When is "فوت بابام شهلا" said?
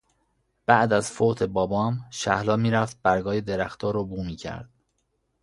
1.11-2.55